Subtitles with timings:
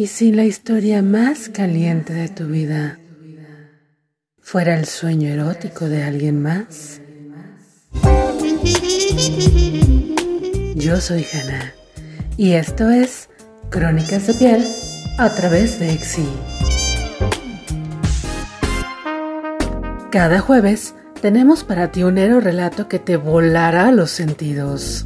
[0.00, 2.98] ¿Y si la historia más caliente de tu vida
[4.40, 7.02] fuera el sueño erótico de alguien más?
[10.74, 11.74] Yo soy Hannah
[12.38, 13.28] y esto es
[13.68, 14.66] Crónicas de Piel
[15.18, 16.26] a través de Exi.
[20.10, 25.04] Cada jueves tenemos para ti un héroe relato que te volará los sentidos.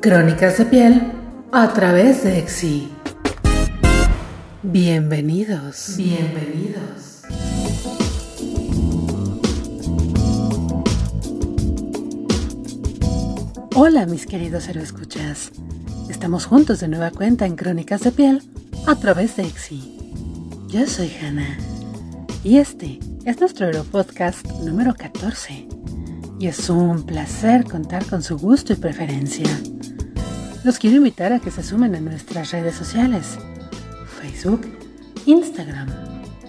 [0.00, 1.13] Crónicas de Piel
[1.56, 2.90] a través de Exi.
[4.64, 5.94] Bienvenidos.
[5.96, 7.22] Bienvenidos.
[13.76, 15.52] Hola mis queridos escuchas.
[16.10, 18.42] Estamos juntos de nueva cuenta en Crónicas de Piel
[18.88, 19.96] a través de Exi.
[20.66, 21.56] Yo soy Hannah
[22.42, 25.68] y este es nuestro Podcast número 14
[26.40, 29.46] y es un placer contar con su gusto y preferencia.
[30.64, 33.38] Los quiero invitar a que se sumen a nuestras redes sociales,
[34.18, 34.62] Facebook,
[35.26, 35.88] Instagram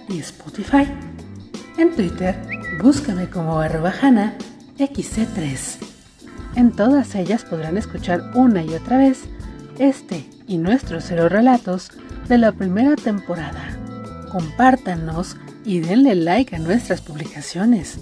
[0.08, 0.86] y Spotify.
[1.76, 2.34] En Twitter,
[2.82, 4.34] búscame como arrobajana
[4.78, 5.76] XC3.
[6.54, 9.24] En todas ellas podrán escuchar una y otra vez
[9.78, 11.90] este y nuestros cero relatos
[12.26, 13.78] de la primera temporada.
[14.32, 17.98] Compártanos y denle like a nuestras publicaciones.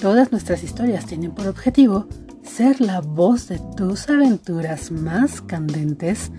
[0.00, 2.08] Todas nuestras historias tienen por objetivo
[2.44, 6.30] ser la voz de tus aventuras más candentes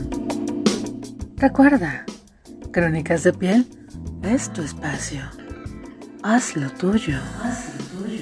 [1.37, 2.05] Recuerda,
[2.73, 3.67] Crónicas de Piel
[4.23, 5.23] es tu espacio.
[6.23, 7.19] Haz lo tuyo.
[7.43, 8.14] Haz lo tuyo.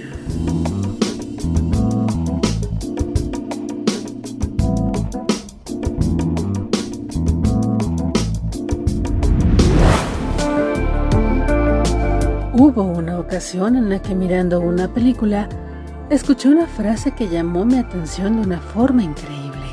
[12.74, 15.46] Hubo una ocasión en la que mirando una película,
[16.08, 19.66] escuché una frase que llamó mi atención de una forma increíble.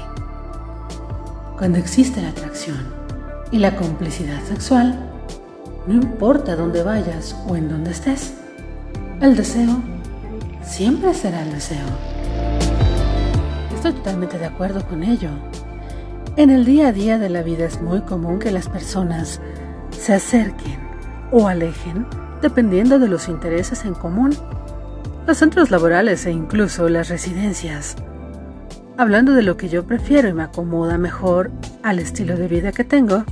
[1.57, 2.93] Cuando existe la atracción
[3.51, 4.99] y la complicidad sexual,
[5.87, 8.33] no importa dónde vayas o en dónde estés,
[9.21, 9.81] el deseo
[10.61, 11.87] siempre será el deseo.
[13.75, 15.29] Estoy totalmente de acuerdo con ello.
[16.35, 19.39] En el día a día de la vida es muy común que las personas
[19.91, 20.79] se acerquen
[21.31, 22.05] o alejen
[22.41, 24.35] dependiendo de los intereses en común,
[25.27, 27.95] los centros laborales e incluso las residencias.
[28.97, 31.51] Hablando de lo que yo prefiero y me acomoda mejor
[31.83, 33.23] al estilo de vida que tengo,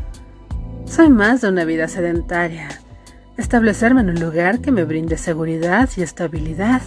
[0.86, 2.70] soy más de una vida sedentaria,
[3.38, 6.82] establecerme en un lugar que me brinde seguridad y estabilidad.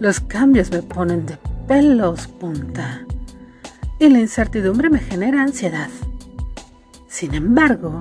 [0.00, 3.04] Los cambios me ponen de pelos punta
[3.98, 5.88] y la incertidumbre me genera ansiedad.
[7.06, 8.00] Sin embargo,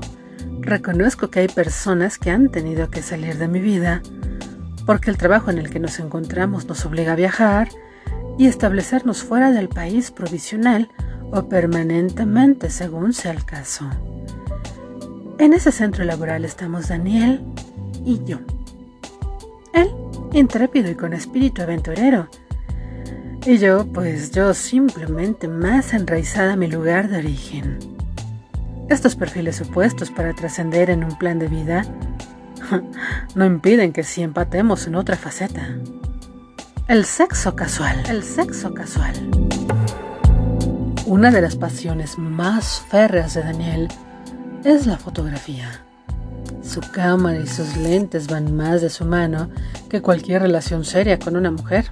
[0.59, 4.01] Reconozco que hay personas que han tenido que salir de mi vida
[4.85, 7.69] porque el trabajo en el que nos encontramos nos obliga a viajar
[8.37, 10.89] y establecernos fuera del país provisional
[11.31, 13.89] o permanentemente según sea el caso.
[15.39, 17.41] En ese centro laboral estamos Daniel
[18.05, 18.39] y yo.
[19.73, 19.89] Él,
[20.33, 22.27] intrépido y con espíritu aventurero.
[23.45, 27.92] Y yo, pues yo simplemente más enraizada a mi lugar de origen.
[28.89, 31.85] Estos perfiles opuestos para trascender en un plan de vida
[33.35, 35.75] no impiden que sí empatemos en otra faceta.
[36.87, 38.03] El sexo casual.
[38.09, 39.13] El sexo casual.
[41.05, 43.87] Una de las pasiones más férreas de Daniel
[44.63, 45.69] es la fotografía.
[46.61, 49.49] Su cámara y sus lentes van más de su mano
[49.89, 51.85] que cualquier relación seria con una mujer.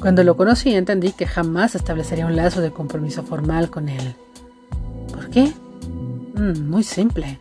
[0.00, 4.14] Cuando lo conocí entendí que jamás establecería un lazo de compromiso formal con él.
[5.12, 5.52] ¿Por qué?
[6.36, 7.38] Mm, muy simple.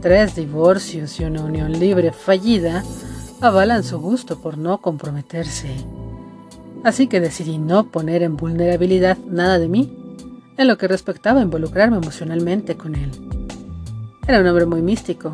[0.00, 2.82] Tres divorcios y una unión libre fallida
[3.40, 5.76] avalan su gusto por no comprometerse.
[6.82, 9.96] Así que decidí no poner en vulnerabilidad nada de mí
[10.56, 13.12] en lo que respectaba a involucrarme emocionalmente con él.
[14.26, 15.30] Era un hombre muy místico.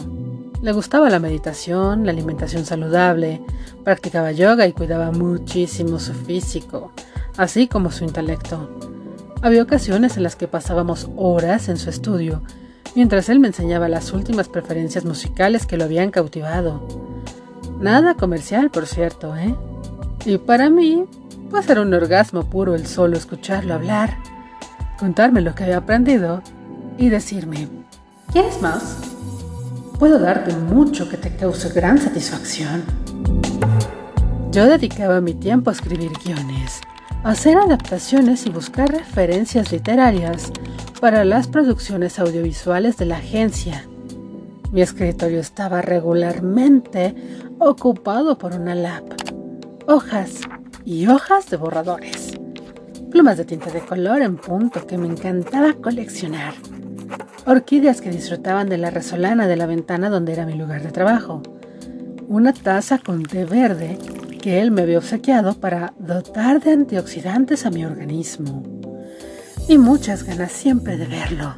[0.60, 3.40] Le gustaba la meditación, la alimentación saludable,
[3.84, 6.92] practicaba yoga y cuidaba muchísimo su físico,
[7.38, 8.68] así como su intelecto.
[9.40, 12.42] Había ocasiones en las que pasábamos horas en su estudio
[12.94, 16.86] mientras él me enseñaba las últimas preferencias musicales que lo habían cautivado.
[17.80, 19.54] Nada comercial, por cierto, ¿eh?
[20.24, 21.04] Y para mí,
[21.50, 24.16] puede ser un orgasmo puro el solo escucharlo hablar,
[24.98, 26.42] contarme lo que había aprendido
[26.96, 27.68] y decirme,
[28.32, 28.98] ¿quieres más?
[29.98, 32.84] Puedo darte mucho que te cause gran satisfacción.
[34.52, 36.80] Yo dedicaba mi tiempo a escribir guiones,
[37.24, 40.50] hacer adaptaciones y buscar referencias literarias
[41.00, 43.86] para las producciones audiovisuales de la agencia.
[44.72, 47.14] Mi escritorio estaba regularmente
[47.58, 49.04] ocupado por una lap,
[49.86, 50.40] hojas
[50.84, 52.38] y hojas de borradores,
[53.10, 56.54] plumas de tinta de color en punto que me encantaba coleccionar,
[57.46, 61.42] orquídeas que disfrutaban de la resolana de la ventana donde era mi lugar de trabajo,
[62.26, 63.98] una taza con té verde
[64.42, 68.62] que él me había obsequiado para dotar de antioxidantes a mi organismo,
[69.68, 71.54] y muchas ganas siempre de verlo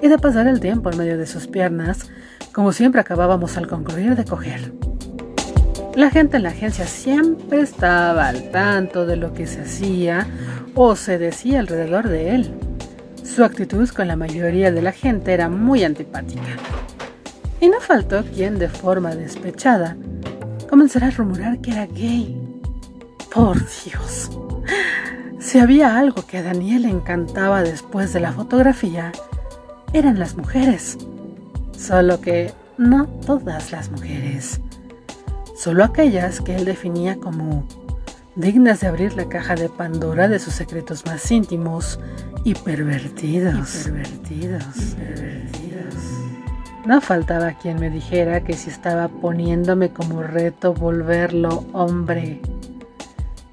[0.00, 2.08] y de pasar el tiempo en medio de sus piernas,
[2.52, 4.72] como siempre acabábamos al concluir de coger.
[5.96, 10.26] La gente en la agencia siempre estaba al tanto de lo que se hacía
[10.74, 12.50] o se decía alrededor de él.
[13.24, 16.56] Su actitud con la mayoría de la gente era muy antipática.
[17.60, 19.96] Y no faltó quien de forma despechada
[20.76, 22.36] comenzara a rumorar que era gay.
[23.32, 24.30] Por Dios.
[25.38, 29.10] Si había algo que a Daniel le encantaba después de la fotografía,
[29.94, 30.98] eran las mujeres.
[31.74, 34.60] Solo que no todas las mujeres
[35.56, 37.66] solo aquellas que él definía como
[38.34, 41.98] dignas de abrir la caja de Pandora de sus secretos más íntimos
[42.44, 43.84] y pervertidos.
[43.84, 45.65] pervertidos, pervertidos.
[46.86, 52.40] No faltaba quien me dijera que si estaba poniéndome como reto volverlo hombre.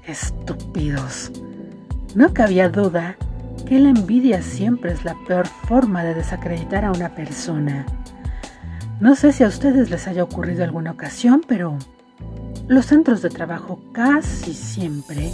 [0.06, 1.32] Estúpidos.
[2.14, 3.16] No cabía duda
[3.66, 7.84] que la envidia siempre es la peor forma de desacreditar a una persona.
[9.00, 11.76] No sé si a ustedes les haya ocurrido alguna ocasión, pero
[12.68, 15.28] los centros de trabajo casi siempre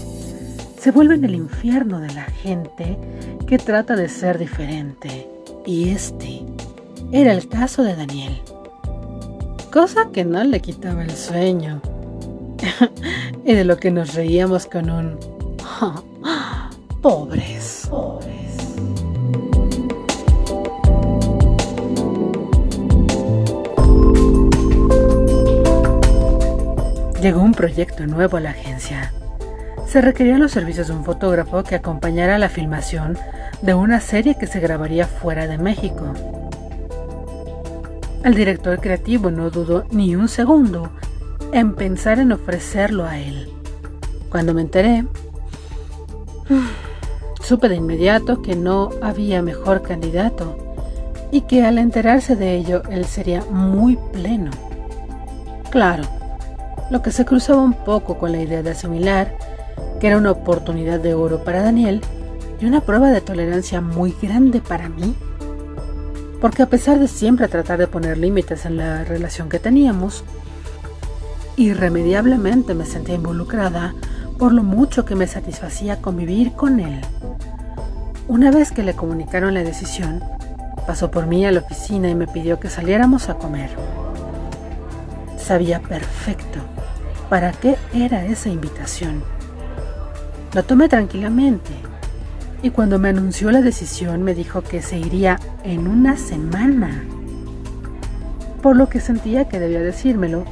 [0.79, 2.97] se vuelven el infierno de la gente
[3.47, 5.29] que trata de ser diferente.
[5.67, 6.47] Y este
[7.12, 8.41] era el caso de Daniel.
[9.73, 11.81] Cosa que no le quitaba el sueño.
[13.45, 15.19] y de lo que nos reíamos con un...
[17.03, 18.39] pobres, pobres.
[27.21, 29.12] Llegó un proyecto nuevo a la agencia.
[29.87, 33.19] Se requerían los servicios de un fotógrafo que acompañara la filmación
[33.62, 36.15] de una serie que se grabaría fuera de México.
[38.25, 40.90] El director creativo no dudó ni un segundo
[41.52, 43.49] en pensar en ofrecerlo a él.
[44.31, 45.06] Cuando me enteré,
[47.43, 50.56] supe de inmediato que no había mejor candidato
[51.32, 54.50] y que al enterarse de ello él sería muy pleno.
[55.70, 56.02] Claro,
[56.90, 59.34] lo que se cruzaba un poco con la idea de asimilar
[60.00, 62.00] que era una oportunidad de oro para Daniel
[62.61, 65.14] y una prueba de tolerancia muy grande para mí.
[66.40, 70.25] Porque a pesar de siempre tratar de poner límites en la relación que teníamos,
[71.56, 73.94] irremediablemente me sentía involucrada
[74.38, 77.00] por lo mucho que me satisfacía convivir con él.
[78.26, 80.22] Una vez que le comunicaron la decisión,
[80.87, 83.70] pasó por mí a la oficina y me pidió que saliéramos a comer.
[85.37, 86.60] Sabía perfecto
[87.28, 89.22] para qué era esa invitación.
[90.54, 91.89] Lo tomé tranquilamente
[92.62, 97.05] y cuando me anunció la decisión me dijo que se iría en una semana,
[98.62, 100.45] por lo que sentía que debía decírmelo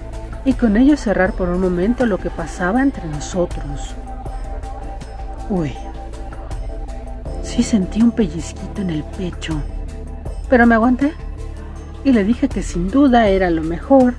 [0.45, 3.95] y con ello cerrar por un momento lo que pasaba entre nosotros.
[5.51, 5.73] Uy,
[7.43, 9.61] sí sentí un pellizquito en el pecho,
[10.49, 11.13] pero me aguanté
[12.05, 14.15] y le dije que sin duda era lo mejor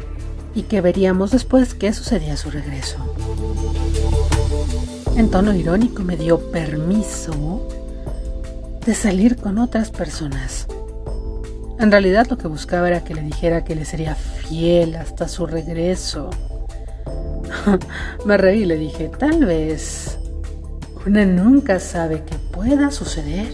[0.53, 2.97] y que veríamos después qué sucedía a su regreso.
[5.15, 7.67] En tono irónico me dio permiso
[8.89, 10.65] de salir con otras personas.
[11.77, 15.45] En realidad lo que buscaba era que le dijera que le sería fiel hasta su
[15.45, 16.31] regreso.
[18.25, 20.17] me reí y le dije, tal vez
[21.05, 23.51] una nunca sabe qué pueda suceder.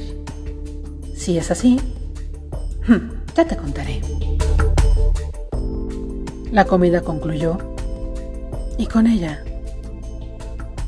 [1.18, 1.82] Si es así,
[3.36, 4.04] ya te contaré.
[6.50, 7.58] La comida concluyó
[8.78, 9.44] y con ella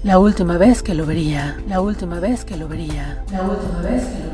[0.04, 4.06] la última vez que lo vería, la última vez que lo vería, la última vez
[4.06, 4.27] que lo vería.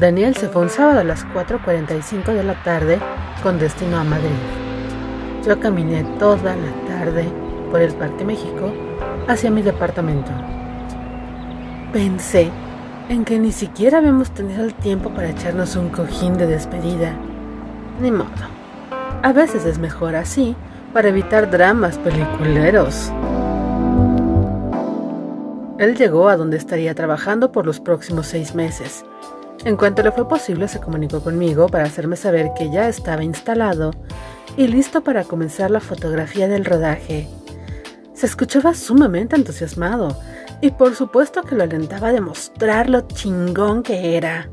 [0.00, 2.98] Daniel se fue un sábado a las 4.45 de la tarde
[3.42, 4.30] con destino a Madrid.
[5.46, 7.26] Yo caminé toda la tarde
[7.70, 8.72] por el Parque México
[9.28, 10.30] hacia mi departamento.
[11.92, 12.50] Pensé
[13.10, 17.14] en que ni siquiera habíamos tenido el tiempo para echarnos un cojín de despedida.
[18.00, 18.30] Ni modo.
[19.22, 20.56] A veces es mejor así
[20.94, 23.12] para evitar dramas peliculeros.
[25.76, 29.04] Él llegó a donde estaría trabajando por los próximos seis meses.
[29.64, 33.90] En cuanto le fue posible, se comunicó conmigo para hacerme saber que ya estaba instalado
[34.56, 37.28] y listo para comenzar la fotografía del rodaje.
[38.14, 40.18] Se escuchaba sumamente entusiasmado
[40.60, 44.50] y por supuesto que lo alentaba a demostrar lo chingón que era.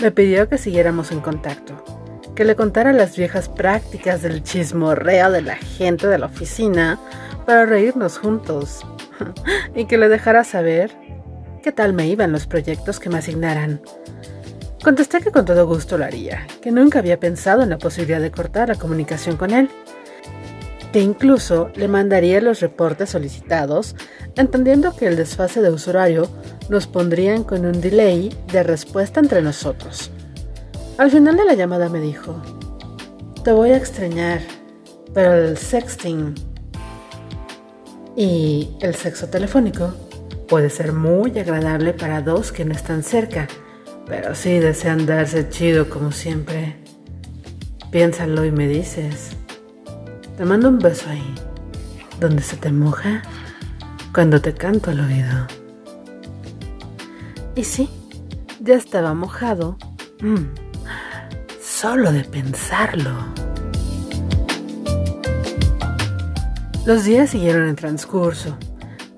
[0.00, 1.84] Me pidió que siguiéramos en contacto
[2.34, 6.98] que le contara las viejas prácticas del chismorreo de la gente de la oficina
[7.46, 8.84] para reírnos juntos
[9.74, 10.90] y que le dejara saber
[11.64, 13.80] qué tal me iban los proyectos que me asignaran.
[14.82, 18.30] Contesté que con todo gusto lo haría, que nunca había pensado en la posibilidad de
[18.30, 19.70] cortar la comunicación con él,
[20.92, 23.96] que incluso le mandaría los reportes solicitados,
[24.36, 26.28] entendiendo que el desfase de usuario
[26.68, 30.10] nos pondrían con un delay de respuesta entre nosotros.
[30.98, 32.42] Al final de la llamada me dijo,
[33.42, 34.42] te voy a extrañar,
[35.14, 36.34] pero el sexting
[38.16, 39.94] y el sexo telefónico
[40.48, 43.48] puede ser muy agradable para dos que no están cerca
[44.06, 46.76] pero sí desean darse chido como siempre.
[47.90, 49.30] Piénsalo y me dices.
[50.36, 51.34] Te mando un beso ahí,
[52.20, 53.22] donde se te moja
[54.12, 55.46] cuando te canto al oído.
[57.54, 57.88] Y sí,
[58.60, 59.78] ya estaba mojado.
[60.20, 60.44] Mm,
[61.62, 63.12] solo de pensarlo.
[66.84, 68.58] Los días siguieron en transcurso.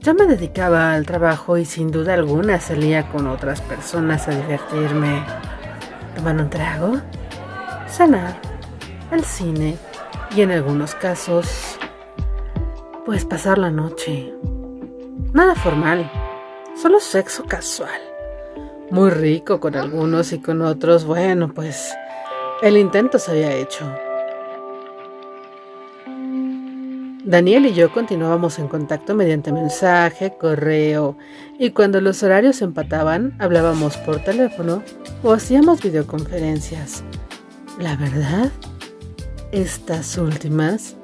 [0.06, 5.24] Yo me dedicaba al trabajo y sin duda alguna salía con otras personas a divertirme.
[6.14, 7.00] Tomar un trago,
[7.88, 8.40] cenar,
[9.10, 9.76] al cine
[10.30, 11.76] y en algunos casos,
[13.04, 14.32] pues pasar la noche.
[15.32, 16.08] Nada formal,
[16.80, 18.00] solo sexo casual.
[18.92, 21.92] Muy rico con algunos y con otros, bueno, pues
[22.62, 23.92] el intento se había hecho.
[27.26, 31.18] Daniel y yo continuábamos en contacto mediante mensaje, correo,
[31.58, 34.84] y cuando los horarios empataban, hablábamos por teléfono
[35.24, 37.02] o hacíamos videoconferencias.
[37.80, 38.52] La verdad,
[39.50, 40.94] estas últimas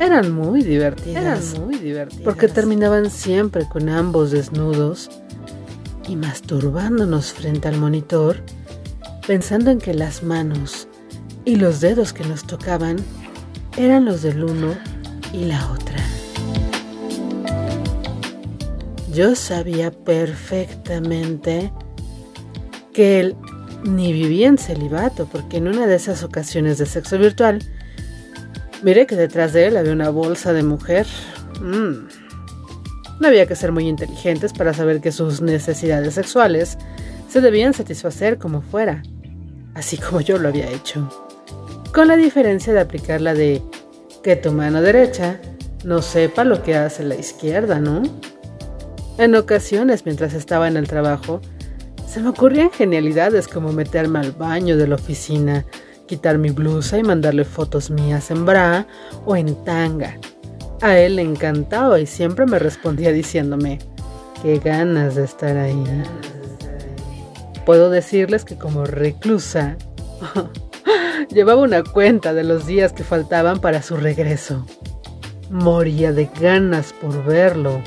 [0.00, 1.52] eran muy divertidas.
[1.52, 2.24] Eran muy divertidas.
[2.24, 5.10] Porque terminaban siempre con ambos desnudos
[6.08, 8.42] y masturbándonos frente al monitor,
[9.26, 10.88] pensando en que las manos
[11.44, 12.96] y los dedos que nos tocaban
[13.76, 14.74] eran los del uno
[15.32, 15.96] y la otra.
[19.12, 21.72] Yo sabía perfectamente
[22.92, 23.36] que él
[23.84, 27.60] ni vivía en celibato, porque en una de esas ocasiones de sexo virtual,
[28.82, 31.06] miré que detrás de él había una bolsa de mujer.
[31.60, 32.08] Mm.
[33.20, 36.78] No había que ser muy inteligentes para saber que sus necesidades sexuales
[37.28, 39.02] se debían satisfacer como fuera,
[39.74, 41.08] así como yo lo había hecho,
[41.92, 43.62] con la diferencia de aplicar la de
[44.22, 45.40] que tu mano derecha
[45.84, 48.02] no sepa lo que hace la izquierda, ¿no?
[49.18, 51.40] En ocasiones, mientras estaba en el trabajo,
[52.06, 55.66] se me ocurrían genialidades como meterme al baño de la oficina,
[56.06, 58.86] quitar mi blusa y mandarle fotos mías en bra
[59.24, 60.18] o en tanga.
[60.80, 63.78] A él le encantaba y siempre me respondía diciéndome,
[64.42, 65.84] qué ganas de estar ahí.
[67.66, 69.76] Puedo decirles que como reclusa
[71.30, 74.64] Llevaba una cuenta de los días que faltaban para su regreso.
[75.50, 77.82] Moría de ganas por verlo.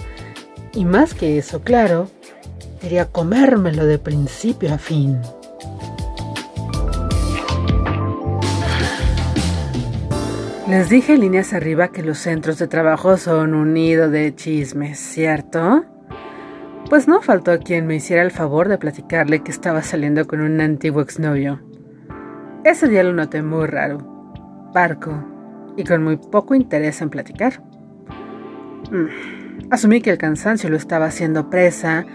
[0.74, 2.08] Y más que eso, claro,
[2.80, 5.20] quería comérmelo de principio a fin.
[10.68, 15.84] Les dije líneas arriba que los centros de trabajo son un nido de chismes, ¿cierto?
[16.90, 20.62] Pues no faltó quien me hiciera el favor de platicarle que estaba saliendo con un
[20.62, 21.60] antiguo exnovio.
[22.64, 23.98] Ese día lo noté muy raro,
[24.72, 25.12] parco
[25.76, 27.60] y con muy poco interés en platicar.
[28.92, 32.06] Mm, asumí que el cansancio lo estaba haciendo presa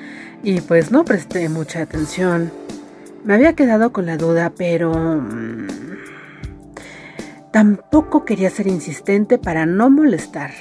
[0.44, 2.52] y pues no presté mucha atención.
[3.24, 4.94] Me había quedado con la duda, pero...
[4.94, 5.66] Mm,
[7.52, 10.52] tampoco quería ser insistente para no molestar.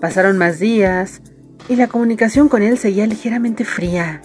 [0.00, 1.20] Pasaron más días
[1.68, 4.22] y la comunicación con él seguía ligeramente fría.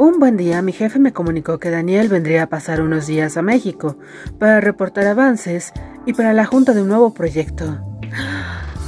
[0.00, 3.42] Un buen día mi jefe me comunicó que Daniel vendría a pasar unos días a
[3.42, 3.98] México
[4.38, 5.74] para reportar avances
[6.06, 7.84] y para la junta de un nuevo proyecto.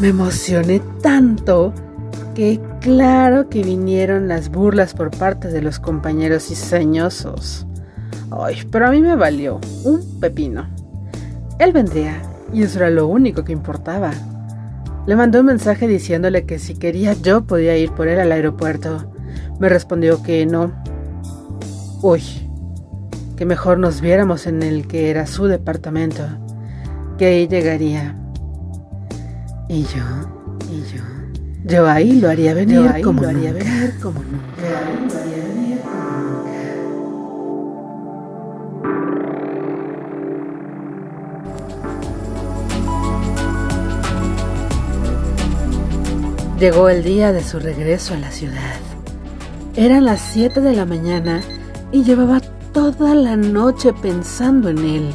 [0.00, 1.75] Me emocioné tanto
[2.35, 7.66] que claro que vinieron las burlas por parte de los compañeros diseñosos.
[8.31, 10.66] Ay, pero a mí me valió un pepino.
[11.59, 12.23] Él vendría
[12.54, 14.12] y eso era lo único que importaba.
[15.07, 19.12] Le mandé un mensaje diciéndole que si quería yo podía ir por él al aeropuerto.
[19.61, 20.73] Me respondió que no,
[22.04, 22.21] Uy,
[23.37, 26.25] que mejor nos viéramos en el que era su departamento,
[27.16, 28.16] que ahí llegaría.
[29.68, 30.02] Y yo,
[30.68, 31.04] y yo,
[31.64, 34.37] yo ahí lo haría venir como lo haría venir como nunca.
[34.59, 36.50] Yo ahí lo haría venir como nunca.
[46.59, 48.80] Llegó el día de su regreso a la ciudad.
[49.76, 51.42] Eran las 7 de la mañana
[51.92, 52.40] y llevaba
[52.72, 55.14] toda la noche pensando en él.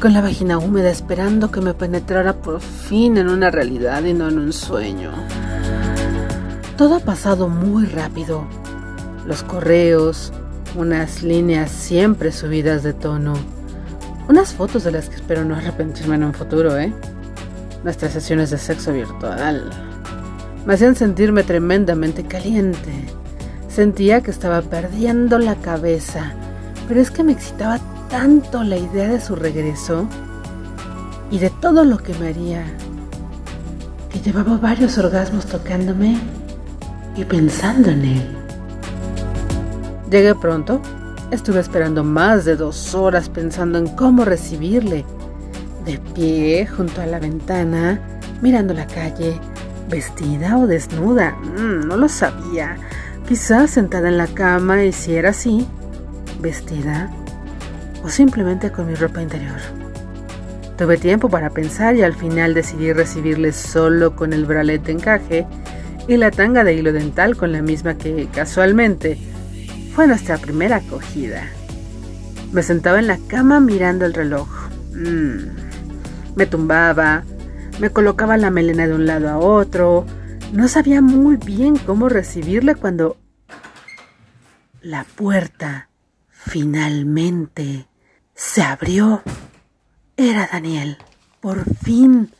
[0.00, 4.28] con la vagina húmeda esperando que me penetrara por fin en una realidad y no
[4.28, 5.12] en un sueño.
[6.76, 8.44] Todo ha pasado muy rápido.
[9.24, 10.30] Los correos,
[10.76, 13.32] unas líneas siempre subidas de tono,
[14.28, 16.92] unas fotos de las que espero no arrepentirme en un futuro, ¿eh?
[17.82, 19.70] Nuestras sesiones de sexo virtual
[20.66, 23.06] me hacían sentirme tremendamente caliente.
[23.74, 26.32] Sentía que estaba perdiendo la cabeza,
[26.86, 30.06] pero es que me excitaba tanto la idea de su regreso
[31.28, 32.62] y de todo lo que me haría,
[34.12, 36.16] que llevaba varios orgasmos tocándome
[37.16, 38.36] y pensando en él.
[40.08, 40.80] Llegué pronto,
[41.32, 45.04] estuve esperando más de dos horas pensando en cómo recibirle,
[45.84, 47.98] de pie junto a la ventana,
[48.40, 49.36] mirando la calle,
[49.90, 52.76] vestida o desnuda, mm, no lo sabía,
[53.26, 55.66] quizás sentada en la cama y si era así,
[56.40, 57.10] vestida
[58.02, 59.60] o simplemente con mi ropa interior.
[60.76, 65.46] Tuve tiempo para pensar y al final decidí recibirle solo con el bralete encaje
[66.08, 69.18] y la tanga de hilo dental con la misma que casualmente
[69.94, 71.44] fue nuestra primera acogida.
[72.52, 74.48] Me sentaba en la cama mirando el reloj.
[74.92, 76.34] Mm.
[76.36, 77.22] Me tumbaba,
[77.80, 80.04] me colocaba la melena de un lado a otro.
[80.52, 83.16] No sabía muy bien cómo recibirle cuando
[84.80, 85.88] la puerta
[86.28, 87.88] finalmente
[88.34, 89.22] se abrió.
[90.16, 90.98] Era Daniel.
[91.40, 92.30] Por fin.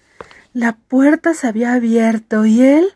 [0.52, 2.86] La puerta se había abierto y él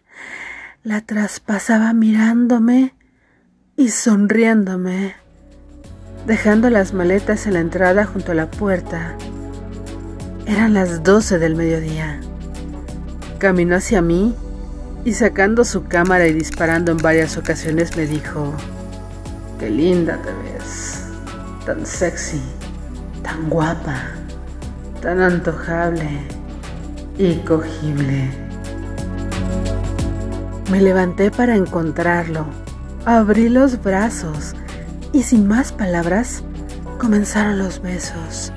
[0.85, 2.95] la traspasaba mirándome
[3.77, 5.15] y sonriéndome,
[6.27, 9.17] dejando las maletas en la entrada junto a la puerta.
[10.47, 12.21] Eran las doce del mediodía.
[13.39, 14.35] Caminó hacia mí
[15.09, 18.53] y sacando su cámara y disparando en varias ocasiones me dijo,
[19.59, 21.03] Qué linda te ves,
[21.65, 22.43] tan sexy.
[23.23, 24.03] Tan guapa,
[25.01, 26.07] tan antojable.
[27.17, 28.29] Y cogible.
[30.71, 32.45] Me levanté para encontrarlo,
[33.07, 34.55] abrí los brazos
[35.15, 36.43] y sin más palabras
[36.99, 38.53] comenzaron los besos.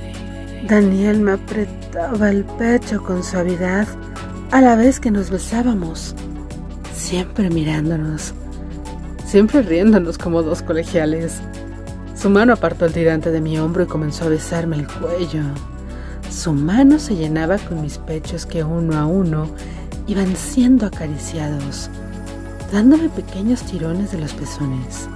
[0.67, 3.87] Daniel me apretaba el pecho con suavidad
[4.51, 6.13] a la vez que nos besábamos,
[7.01, 8.33] siempre mirándonos,
[9.25, 11.41] siempre riéndonos como dos colegiales.
[12.15, 15.41] Su mano apartó el tirante de mi hombro y comenzó a besarme el cuello.
[16.29, 19.47] Su mano se llenaba con mis pechos que uno a uno
[20.07, 21.89] iban siendo acariciados,
[22.71, 25.09] dándome pequeños tirones de los pezones.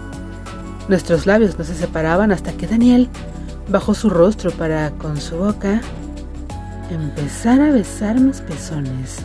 [0.90, 3.10] Nuestros labios no se separaban hasta que Daniel
[3.70, 5.82] bajó su rostro para, con su boca,
[6.90, 9.20] empezar a besar mis pezones.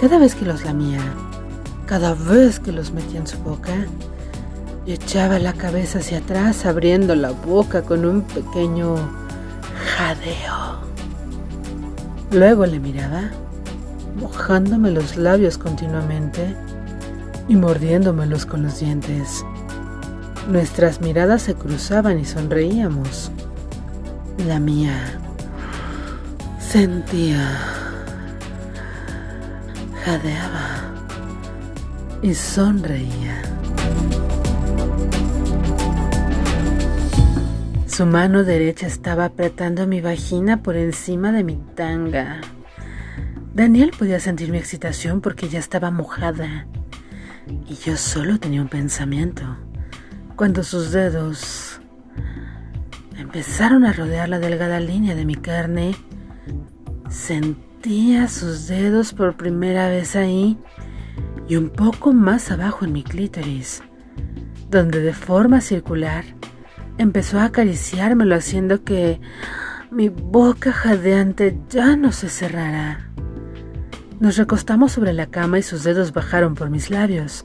[0.00, 1.00] Cada vez que los lamía,
[1.86, 3.72] cada vez que los metía en su boca,
[4.86, 8.96] y echaba la cabeza hacia atrás abriendo la boca con un pequeño
[9.96, 10.84] jadeo.
[12.30, 13.30] Luego le miraba,
[14.16, 16.54] mojándome los labios continuamente
[17.48, 19.44] y mordiéndomelos con los dientes.
[20.48, 23.30] Nuestras miradas se cruzaban y sonreíamos.
[24.46, 25.18] La mía
[26.58, 27.56] sentía,
[30.04, 30.73] jadeaba
[32.24, 33.42] y sonreía.
[37.86, 42.40] Su mano derecha estaba apretando mi vagina por encima de mi tanga.
[43.52, 46.66] Daniel podía sentir mi excitación porque ya estaba mojada.
[47.68, 49.44] Y yo solo tenía un pensamiento.
[50.34, 51.82] Cuando sus dedos
[53.18, 55.94] empezaron a rodear la delgada línea de mi carne,
[57.10, 60.58] sentía sus dedos por primera vez ahí
[61.48, 63.82] y un poco más abajo en mi clítoris,
[64.70, 66.24] donde de forma circular
[66.96, 69.20] Empezó a acariciármelo haciendo que
[69.90, 73.10] mi boca jadeante ya no se cerrara.
[74.20, 77.44] Nos recostamos sobre la cama y sus dedos bajaron por mis labios,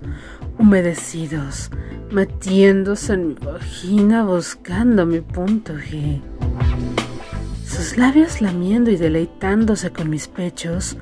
[0.59, 1.71] humedecidos,
[2.11, 6.21] metiéndose en mi vagina buscando mi punto G.
[7.65, 10.95] Sus labios lamiendo y deleitándose con mis pechos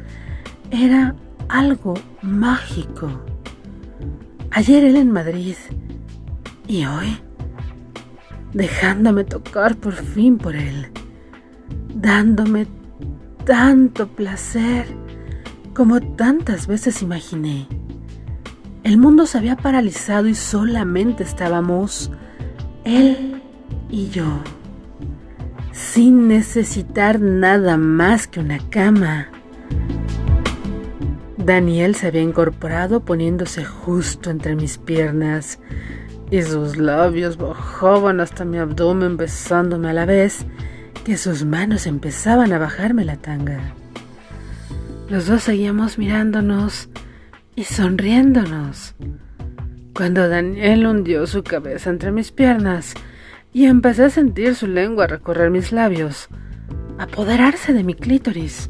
[0.72, 1.16] era
[1.50, 3.10] algo mágico.
[4.52, 5.56] Ayer él en Madrid
[6.68, 7.18] y hoy
[8.54, 10.88] dejándome tocar por fin por él,
[11.94, 12.68] dándome
[13.46, 14.88] tanto placer
[15.74, 17.68] como tantas veces imaginé.
[18.84, 22.10] El mundo se había paralizado y solamente estábamos
[22.84, 23.42] él
[23.90, 24.42] y yo,
[25.72, 29.28] sin necesitar nada más que una cama.
[31.48, 35.60] Daniel se había incorporado poniéndose justo entre mis piernas
[36.30, 40.46] y sus labios bajaban hasta mi abdomen besándome a la vez
[41.06, 43.62] que sus manos empezaban a bajarme la tanga.
[45.08, 46.90] Los dos seguíamos mirándonos
[47.56, 48.96] y sonriéndonos.
[49.96, 52.94] Cuando Daniel hundió su cabeza entre mis piernas
[53.54, 56.28] y empecé a sentir su lengua recorrer mis labios,
[56.98, 58.70] apoderarse de mi clítoris,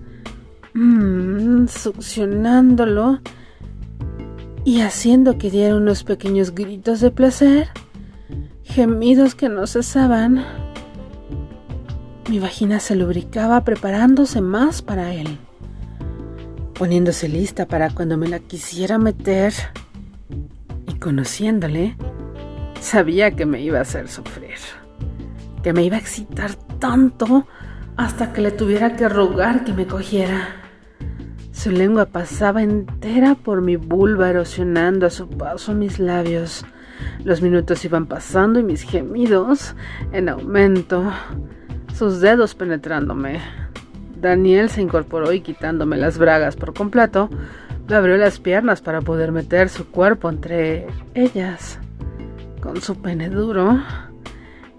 [0.77, 3.19] mmm, succionándolo
[4.63, 7.69] y haciendo que diera unos pequeños gritos de placer,
[8.63, 10.45] gemidos que no cesaban.
[12.29, 15.39] Mi vagina se lubricaba preparándose más para él,
[16.73, 19.53] poniéndose lista para cuando me la quisiera meter.
[20.87, 21.95] Y conociéndole,
[22.81, 24.57] sabía que me iba a hacer sufrir,
[25.63, 27.47] que me iba a excitar tanto
[27.95, 30.66] hasta que le tuviera que rogar que me cogiera.
[31.57, 36.63] Su lengua pasaba entera por mi vulva, erosionando a su paso mis labios.
[37.23, 39.75] Los minutos iban pasando y mis gemidos
[40.11, 41.11] en aumento,
[41.95, 43.41] sus dedos penetrándome.
[44.21, 47.27] Daniel se incorporó y quitándome las bragas por completo,
[47.89, 51.79] me abrió las piernas para poder meter su cuerpo entre ellas.
[52.61, 53.81] Con su pene duro.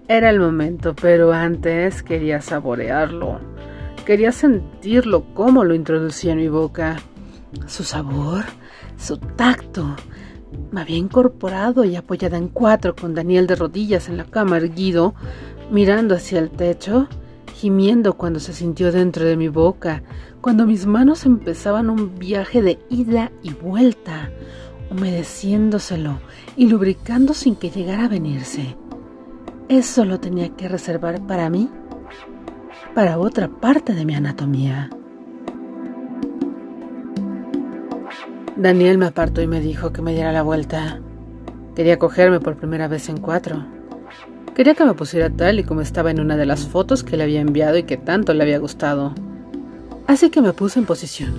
[0.07, 3.48] Era el momento, pero antes quería saborearlo.
[4.09, 6.97] Quería sentirlo, cómo lo introducía en mi boca.
[7.67, 8.43] Su sabor,
[8.97, 9.95] su tacto.
[10.71, 15.13] Me había incorporado y apoyada en cuatro con Daniel de rodillas en la cama erguido,
[15.69, 17.07] mirando hacia el techo,
[17.53, 20.01] gimiendo cuando se sintió dentro de mi boca,
[20.41, 24.31] cuando mis manos empezaban un viaje de ida y vuelta,
[24.89, 26.17] humedeciéndoselo
[26.57, 28.75] y lubricando sin que llegara a venirse.
[29.67, 31.69] Eso lo tenía que reservar para mí
[32.99, 34.89] para otra parte de mi anatomía.
[38.57, 40.99] Daniel me apartó y me dijo que me diera la vuelta.
[41.77, 43.65] Quería cogerme por primera vez en cuatro.
[44.53, 47.23] Quería que me pusiera tal y como estaba en una de las fotos que le
[47.23, 49.15] había enviado y que tanto le había gustado.
[50.05, 51.35] Así que me puse en posición,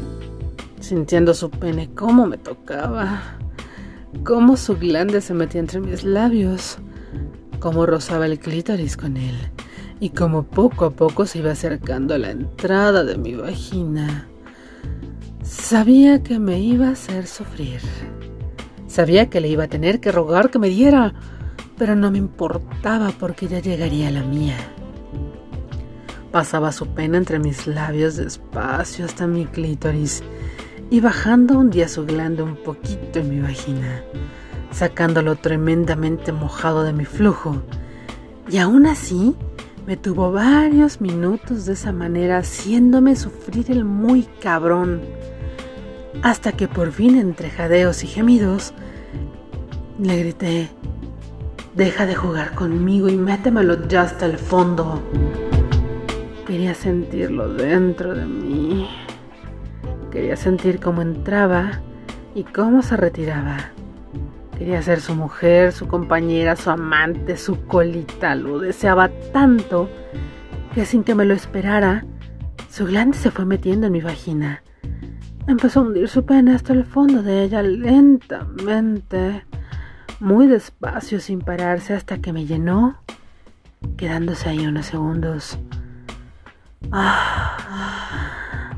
[0.80, 3.20] sintiendo su pene cómo me tocaba,
[4.24, 6.78] cómo su glande se metía entre mis labios,
[7.58, 9.36] cómo rozaba el clítoris con él
[10.00, 14.26] y como poco a poco se iba acercando a la entrada de mi vagina.
[15.42, 17.80] Sabía que me iba a hacer sufrir.
[18.86, 21.12] Sabía que le iba a tener que rogar que me diera,
[21.76, 24.56] pero no me importaba porque ya llegaría la mía.
[26.32, 30.22] Pasaba su pena entre mis labios despacio hasta mi clítoris
[30.88, 34.02] y bajando un día su glande un poquito en mi vagina,
[34.70, 37.62] sacándolo tremendamente mojado de mi flujo.
[38.48, 39.36] Y aún así,
[39.90, 45.00] me tuvo varios minutos de esa manera, haciéndome sufrir el muy cabrón.
[46.22, 48.72] Hasta que por fin, entre jadeos y gemidos,
[49.98, 50.68] le grité,
[51.74, 55.02] deja de jugar conmigo y métemelo ya hasta el fondo.
[56.46, 58.88] Quería sentirlo dentro de mí.
[60.12, 61.80] Quería sentir cómo entraba
[62.36, 63.72] y cómo se retiraba.
[64.60, 68.34] Quería ser su mujer, su compañera, su amante, su colita.
[68.34, 69.88] Lo deseaba tanto
[70.74, 72.04] que sin que me lo esperara,
[72.68, 74.62] su glande se fue metiendo en mi vagina.
[75.46, 79.46] Empezó a hundir su pene hasta el fondo de ella lentamente,
[80.20, 83.00] muy despacio, sin pararse, hasta que me llenó,
[83.96, 85.58] quedándose ahí unos segundos.
[86.92, 87.56] Ah,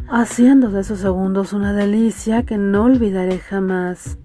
[0.08, 4.16] haciendo de esos segundos una delicia que no olvidaré jamás.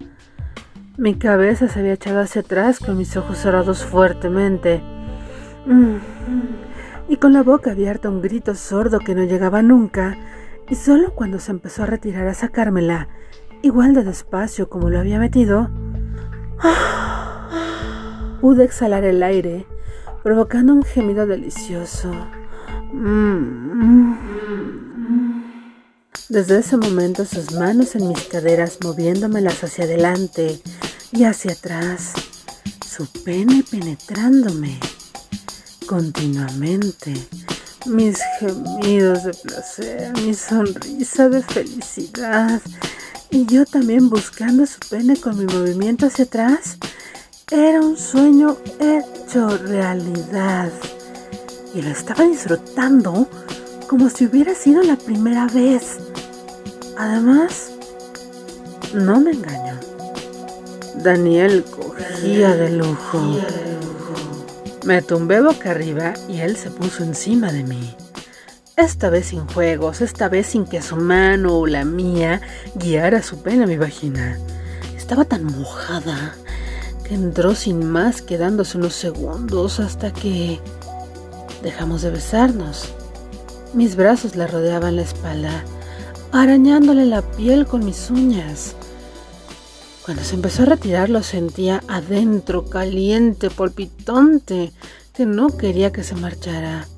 [0.98, 4.82] Mi cabeza se había echado hacia atrás con mis ojos cerrados fuertemente.
[5.64, 5.98] Mm.
[7.08, 10.18] Y con la boca abierta un grito sordo que no llegaba nunca.
[10.68, 13.06] Y solo cuando se empezó a retirar a sacármela,
[13.62, 15.70] igual de despacio como lo había metido,
[18.40, 19.66] pude exhalar el aire,
[20.24, 22.10] provocando un gemido delicioso.
[22.92, 24.14] Mm.
[26.28, 30.60] Desde ese momento sus manos en mis caderas moviéndomelas hacia adelante
[31.12, 32.12] y hacia atrás,
[32.86, 34.78] su pene penetrándome
[35.86, 37.14] continuamente,
[37.86, 42.60] mis gemidos de placer, mi sonrisa de felicidad
[43.30, 46.76] y yo también buscando su pene con mi movimiento hacia atrás,
[47.50, 50.70] era un sueño hecho realidad
[51.74, 53.28] y lo estaba disfrutando
[53.88, 55.98] como si hubiera sido la primera vez.
[56.98, 57.70] Además,
[58.92, 59.87] no me engañó.
[61.02, 63.40] Daniel cogía de lujo.
[64.84, 67.94] Me tumbé boca arriba y él se puso encima de mí.
[68.76, 72.40] Esta vez sin juegos, esta vez sin que su mano o la mía
[72.74, 74.38] guiara su pena a mi vagina.
[74.96, 76.34] Estaba tan mojada
[77.04, 80.60] que entró sin más quedándose unos segundos hasta que
[81.62, 82.92] dejamos de besarnos
[83.72, 85.64] Mis brazos le rodeaban la espalda,
[86.32, 88.74] arañándole la piel con mis uñas.
[90.08, 94.72] Cuando se empezó a retirar lo sentía adentro, caliente, palpitante,
[95.12, 96.88] que no quería que se marchara.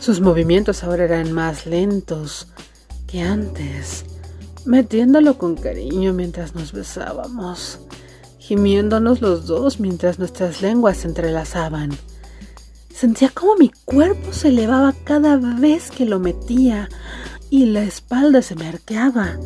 [0.00, 2.48] Sus movimientos ahora eran más lentos
[3.06, 4.04] que antes,
[4.64, 7.78] metiéndolo con cariño mientras nos besábamos,
[8.40, 11.90] gimiéndonos los dos mientras nuestras lenguas se entrelazaban.
[12.92, 16.88] Sentía como mi cuerpo se elevaba cada vez que lo metía
[17.48, 19.38] y la espalda se me arqueaba.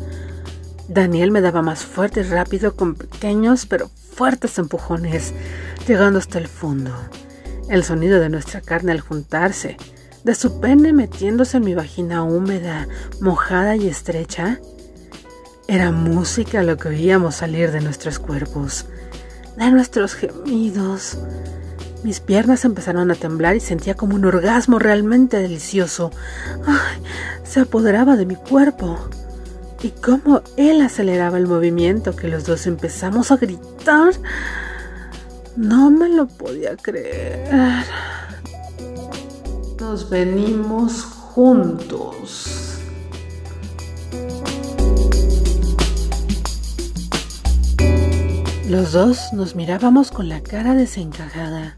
[0.87, 5.33] Daniel me daba más fuerte y rápido con pequeños pero fuertes empujones,
[5.87, 6.91] llegando hasta el fondo.
[7.69, 9.77] El sonido de nuestra carne al juntarse,
[10.23, 12.87] de su pene metiéndose en mi vagina húmeda,
[13.19, 14.59] mojada y estrecha,
[15.67, 18.85] era música lo que oíamos salir de nuestros cuerpos,
[19.57, 21.17] de nuestros gemidos.
[22.03, 26.11] Mis piernas empezaron a temblar y sentía como un orgasmo realmente delicioso.
[26.67, 27.01] Ay,
[27.43, 29.09] se apoderaba de mi cuerpo
[29.85, 34.13] y cómo él aceleraba el movimiento que los dos empezamos a gritar.
[35.55, 37.85] No me lo podía creer.
[39.79, 42.79] Nos venimos juntos.
[48.67, 51.75] Los dos nos mirábamos con la cara desencajada.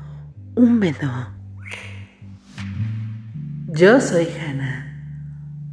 [0.54, 1.28] húmedo.
[3.66, 4.96] Yo soy Hannah.